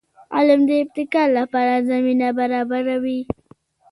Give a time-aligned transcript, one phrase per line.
[0.35, 3.21] علم د ابتکار لپاره زمینه برابروي.